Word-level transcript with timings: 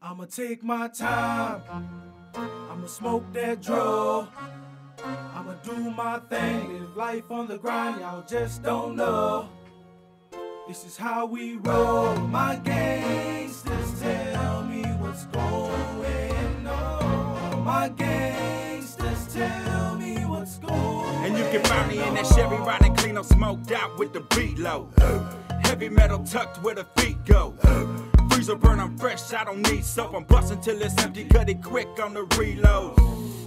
I'ma 0.00 0.26
take 0.26 0.62
my 0.62 0.86
time. 0.86 1.60
I'ma 2.32 2.86
smoke 2.86 3.24
that 3.32 3.60
draw. 3.60 4.28
I'ma 5.04 5.54
do 5.64 5.90
my 5.90 6.20
thing. 6.30 6.80
Live 6.80 6.96
life 6.96 7.30
on 7.32 7.48
the 7.48 7.58
grind, 7.58 8.00
y'all 8.00 8.22
just 8.22 8.62
don't 8.62 8.94
know. 8.94 9.48
This 10.68 10.84
is 10.84 10.96
how 10.96 11.26
we 11.26 11.56
roll. 11.56 12.14
My 12.14 12.54
gangsters 12.62 14.00
tell 14.00 14.62
me 14.62 14.82
what's 15.00 15.24
going 15.26 16.66
on. 16.68 17.64
My 17.64 17.88
gangsters 17.88 19.34
tell 19.34 19.96
me 19.96 20.24
what's 20.26 20.58
going 20.58 20.74
on. 20.74 21.24
And 21.24 21.36
you 21.36 21.44
can 21.50 21.64
find 21.64 21.88
me 21.88 22.00
in 22.06 22.14
that 22.14 22.26
Chevy 22.36 22.56
riding 22.56 22.94
clean 22.94 23.18
up, 23.18 23.24
smoked 23.24 23.72
out 23.72 23.98
with 23.98 24.12
the 24.12 24.20
beat 24.36 24.58
low. 24.58 24.90
Heavy 25.64 25.88
metal 25.88 26.22
tucked 26.22 26.62
where 26.62 26.76
the 26.76 26.84
feet 26.96 27.16
go. 27.24 27.52
Burn, 28.56 28.80
I'm 28.80 28.96
fresh, 28.96 29.32
I 29.32 29.44
don't 29.44 29.60
need 29.70 29.84
soap. 29.84 30.14
I'm 30.14 30.24
busting 30.24 30.60
till 30.60 30.80
it's 30.80 30.96
empty, 31.04 31.24
cut 31.24 31.48
it 31.50 31.62
quick 31.62 31.88
on 32.02 32.14
the 32.14 32.24
reload. 32.38 32.98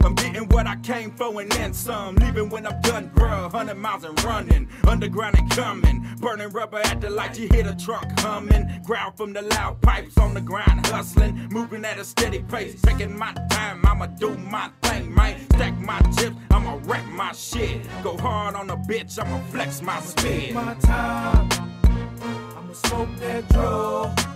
I'm 0.03 0.16
getting 0.16 0.48
what 0.49 0.67
I 0.67 0.76
came 0.77 1.12
for 1.12 1.41
and 1.41 1.52
then 1.52 1.73
some. 1.73 2.16
Leaving 2.16 2.49
when 2.49 2.66
I'm 2.66 2.80
done, 2.81 3.12
bruh. 3.13 3.52
Hundred 3.52 3.76
miles 3.76 4.03
and 4.03 4.21
running. 4.23 4.67
Underground 4.88 5.38
and 5.38 5.49
coming. 5.52 6.07
Burning 6.20 6.49
rubber 6.49 6.79
at 6.79 7.02
the 7.02 7.09
light, 7.09 7.38
you 7.40 7.48
hear 7.52 7.63
the 7.63 7.76
truck 7.76 8.07
humming. 8.20 8.81
Growl 8.84 9.12
from 9.12 9.34
the 9.34 9.41
loud 9.41 9.81
pipes 9.81 10.17
on 10.17 10.34
the 10.34 10.41
grind, 10.41 10.85
hustling. 10.88 11.48
Moving 11.52 11.85
at 11.85 11.99
a 11.99 12.04
steady 12.04 12.40
pace. 12.43 12.81
Taking 12.81 13.18
my 13.18 13.34
time, 13.52 13.81
I'ma 13.85 14.07
do 14.07 14.35
my 14.38 14.70
thing, 14.81 15.13
man. 15.13 15.40
Stack 15.54 15.77
my 15.79 15.99
chips, 16.18 16.35
I'ma 16.49 16.79
wreck 16.84 17.05
my 17.07 17.31
shit. 17.31 17.81
Go 18.04 18.18
hard 18.18 18.55
on 18.55 18.70
a 18.70 18.77
bitch, 18.77 19.20
I'ma 19.23 19.40
flex 19.49 19.81
my 19.81 19.99
Take 20.15 20.54
my 20.54 20.73
time. 20.76 21.49
I'ma 22.57 22.73
smoke 22.73 23.09
that. 23.20 24.30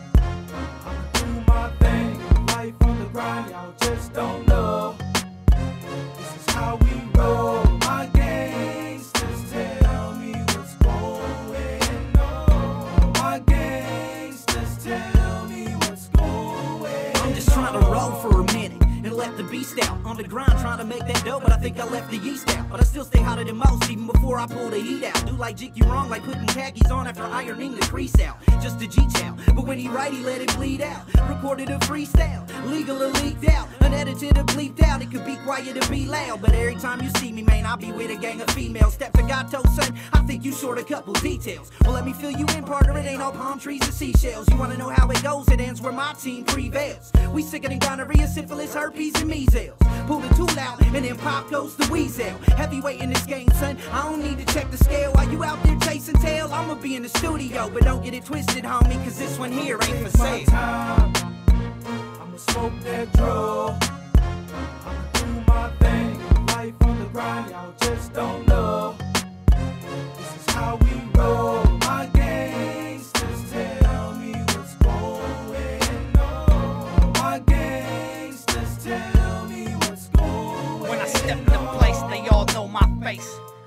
To 17.76 17.82
roll 17.92 18.12
for 18.12 18.40
a 18.40 18.54
minute 18.54 18.82
and 19.04 19.12
let 19.12 19.36
the 19.36 19.44
beast 19.44 19.78
out. 19.80 20.00
On 20.06 20.16
the 20.16 20.24
grind 20.24 20.58
trying 20.62 20.78
to 20.78 20.86
make 20.86 21.06
that 21.08 21.26
dough, 21.26 21.42
but 21.42 21.52
I 21.52 21.58
think 21.58 21.78
I 21.78 21.84
left 21.84 22.10
the 22.10 22.16
yeast 22.16 22.50
out. 22.56 22.70
But 22.70 22.80
I 22.80 22.84
still 22.84 23.04
stay 23.04 23.20
hotter 23.20 23.44
than 23.44 23.58
most, 23.58 23.90
even 23.90 24.08
before 24.08 24.40
I 24.40 24.48
pull 24.48 24.70
the 24.70 24.80
heat 24.80 25.04
out. 25.04 25.28
Do 25.28 25.34
like 25.34 25.58
Jick 25.58 25.76
you 25.76 25.84
wrong, 25.84 26.10
like 26.10 26.24
putting 26.24 26.48
khakis 26.48 26.90
on 26.90 27.06
after 27.06 27.24
ironing 27.24 27.76
the 27.76 27.82
crease 27.82 28.18
out. 28.22 28.38
Just 28.62 28.82
a 28.82 28.88
G. 28.88 29.06
But 29.54 29.68
when 29.68 29.78
he 29.78 29.90
write, 29.90 30.14
he 30.14 30.24
let 30.24 30.40
it 30.40 30.56
bleed 30.56 30.82
out. 30.82 31.04
Recorded 31.28 31.70
a 31.70 31.78
freestyle, 31.80 32.48
legal 32.66 33.04
or 33.04 33.12
leaked 33.22 33.50
out. 33.50 33.68
Unedited 33.82 34.38
or 34.38 34.46
bleeped 34.46 34.82
out. 34.82 35.02
It 35.02 35.12
could 35.12 35.26
be 35.26 35.36
quiet 35.38 35.76
or 35.76 35.92
be 35.92 36.06
loud. 36.06 36.42
But 36.42 36.54
every 36.54 36.76
time 36.76 37.02
you 37.02 37.10
see 37.18 37.34
me, 37.34 37.44
man, 37.44 37.66
I'll 37.66 37.76
be 37.76 37.92
with 37.92 38.10
a 38.10 38.16
gang 38.16 38.40
of 38.40 38.50
females. 38.52 38.94
Step 38.94 39.12
to 39.14 39.24
Gato, 39.24 39.62
son, 39.76 39.94
you 40.46 40.52
short 40.52 40.78
a 40.78 40.84
couple 40.84 41.12
details. 41.14 41.72
Well, 41.84 41.94
let 41.94 42.06
me 42.06 42.14
fill 42.14 42.30
you 42.30 42.46
in, 42.56 42.64
partner. 42.64 42.96
It 43.00 43.06
ain't 43.06 43.22
all 43.22 43.32
palm 43.32 43.60
trees 43.60 43.82
and 43.84 43.94
seashells. 43.94 44.48
You 44.50 44.58
wanna 44.58 44.78
know 44.78 44.90
how 44.90 45.10
it 45.10 45.22
goes? 45.24 45.48
It 45.50 45.60
ends 45.60 45.82
where 45.82 45.92
my 45.92 46.14
team 46.14 46.46
prevails. 46.46 47.12
We 47.34 47.42
sicker 47.42 47.68
than 47.68 47.80
gonorrhea, 47.80 48.28
syphilis, 48.28 48.74
herpes, 48.74 49.20
and 49.20 49.30
measles. 49.30 49.76
Pull 50.06 50.20
the 50.20 50.34
tool 50.36 50.60
out, 50.60 50.80
and 50.82 51.04
then 51.04 51.18
pop 51.18 51.50
goes 51.50 51.76
the 51.76 51.92
weasel. 51.92 52.30
Heavyweight 52.58 53.02
in 53.02 53.10
this 53.10 53.26
game, 53.26 53.50
son. 53.56 53.78
I 53.92 54.04
don't 54.04 54.22
need 54.22 54.46
to 54.46 54.54
check 54.54 54.70
the 54.70 54.78
scale 54.78 55.12
while 55.14 55.30
you 55.32 55.44
out 55.44 55.62
there 55.64 55.78
chasing 55.80 56.16
tail. 56.16 56.48
I'ma 56.52 56.76
be 56.76 56.96
in 56.96 57.02
the 57.02 57.10
studio, 57.10 57.70
but 57.74 57.84
don't 57.84 58.04
get 58.04 58.14
it 58.14 58.26
twisted, 58.26 58.64
homie, 58.64 59.04
cause 59.04 59.18
this 59.18 59.40
one 59.40 59.52
here 59.52 59.80
ain't 59.82 59.98
for 59.98 60.16
sale. 60.16 60.46
time. 60.46 61.14
I'ma 62.22 62.38
smoke 62.38 62.74
that 62.84 63.12
draw. 63.14 63.76
I'ma 64.86 65.12
do 65.14 65.26
my 65.48 65.70
thing. 65.80 66.46
Life 66.48 66.76
on 66.82 67.00
the 67.00 67.06
grind, 67.06 67.50
y'all 67.50 67.74
just 67.80 68.14
don't 68.14 68.48
know. 68.48 68.95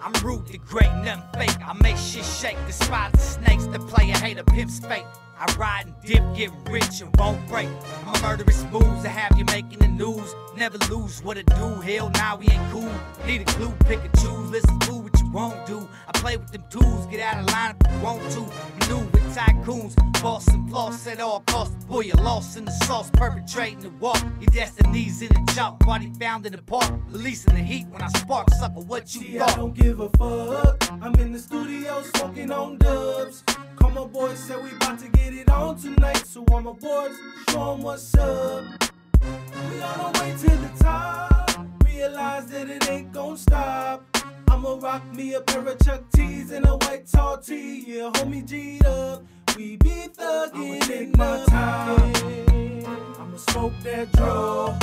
I'm 0.03 0.13
rude 0.25 0.47
to 0.49 0.59
great, 0.59 0.93
nothing 1.05 1.23
fake. 1.35 1.57
I 1.67 1.73
make 1.83 1.97
shit 1.97 2.25
shake, 2.25 2.57
the 2.67 2.73
spiders, 2.73 3.21
snakes, 3.21 3.67
the 3.67 3.79
player 3.81 4.15
hater, 4.15 4.45
pimp's 4.45 4.79
fake. 4.79 5.05
I 5.39 5.53
ride 5.57 5.87
and 5.87 5.95
dip, 6.05 6.23
get 6.35 6.51
rich 6.69 7.01
and 7.01 7.15
won't 7.17 7.47
break. 7.49 7.69
I'm 8.07 8.21
murderous 8.23 8.65
moves 8.73 9.03
to 9.03 9.09
have 9.09 9.39
you 9.39 9.45
making 9.47 9.79
the 9.79 9.89
news. 9.89 10.35
Never 10.57 10.79
lose 10.91 11.23
what 11.23 11.37
it 11.37 11.47
do. 11.47 11.75
Hell, 11.81 12.11
now 12.11 12.37
we 12.37 12.49
ain't 12.49 12.73
cool. 12.73 12.91
Need 13.27 13.43
a 13.43 13.45
clue, 13.45 13.73
pick 13.87 14.01
and 14.03 14.13
choose. 14.19 14.51
Listen 14.51 14.79
to 14.81 14.95
what 14.95 15.21
you 15.21 15.31
won't 15.31 15.65
do. 15.67 15.89
Play 16.19 16.37
with 16.37 16.51
them 16.51 16.65
tools, 16.69 17.07
get 17.07 17.21
out 17.21 17.41
of 17.41 17.51
line 17.53 17.77
if 17.85 17.93
you 17.93 17.99
want 18.01 18.31
to. 18.33 18.41
Maneuver 18.81 19.05
with 19.13 19.37
tycoons, 19.37 19.95
boss 20.21 20.49
and 20.49 20.69
floss 20.69 21.07
at 21.07 21.21
all 21.21 21.41
costs. 21.47 21.85
Boy, 21.85 22.01
you're 22.01 22.17
lost 22.17 22.57
in 22.57 22.65
the 22.65 22.73
sauce, 22.73 23.09
perpetrating 23.13 23.81
the 23.81 23.91
walk. 23.91 24.21
Your 24.41 24.51
destiny's 24.51 25.23
in 25.23 25.29
the 25.29 25.53
chalk, 25.55 25.79
body 25.87 26.13
found 26.19 26.45
in 26.45 26.53
the 26.53 26.63
park. 26.63 26.93
Releasing 27.11 27.55
the 27.55 27.61
heat 27.61 27.87
when 27.89 28.03
I 28.03 28.09
spark, 28.09 28.51
sucker, 28.51 28.81
what 28.81 29.15
you 29.15 29.21
See, 29.23 29.39
I 29.39 29.55
don't 29.55 29.75
give 29.75 30.01
a 30.01 30.09
fuck. 30.11 30.85
I'm 31.01 31.15
in 31.15 31.33
the 31.33 31.39
studio 31.39 32.03
smoking 32.15 32.51
on 32.51 32.79
dubs. 32.79 33.45
Call 33.77 33.91
my 33.91 34.05
boys, 34.05 34.39
said 34.39 34.63
we 34.63 34.73
about 34.73 34.99
to 34.99 35.09
get 35.09 35.33
it 35.33 35.49
on 35.49 35.79
tonight. 35.79 36.27
So 36.27 36.45
all 36.51 36.61
my 36.61 36.73
boys, 36.73 37.17
show 37.51 37.75
'em 37.75 37.83
what's 37.83 38.15
up. 38.17 38.65
We 39.71 39.81
on 39.83 40.01
our 40.01 40.13
way 40.21 40.33
to 40.33 40.51
the 40.51 40.71
top. 40.81 41.28
Realize 41.99 42.47
that 42.47 42.71
it 42.71 42.89
ain't 42.89 43.13
gon' 43.13 43.37
stop. 43.37 44.05
I'ma 44.49 44.79
rock 44.81 45.05
me 45.17 45.35
a 45.35 45.41
pair 45.41 45.67
of 45.67 45.85
Chuck 45.85 46.05
T's 46.15 46.53
and 46.53 46.65
a 46.65 46.77
white 46.77 47.09
tall 47.09 47.39
tee. 47.39 47.85
Yeah, 47.89 48.11
homie 48.13 48.47
G'd 48.47 48.87
up. 48.87 49.25
We 49.57 49.79
be 49.79 50.07
thuggin' 50.17 50.81
take 50.87 51.17
my 51.17 51.45
time. 51.49 52.85
I'ma 53.19 53.37
smoke 53.37 53.73
that 53.83 54.13
draw. 54.13 54.79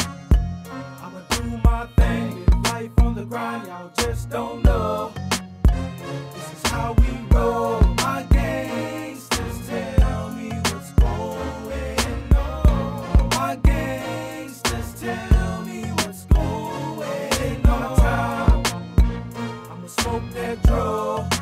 smoke 20.06 20.30
that 20.34 20.62
draw. 20.62 21.35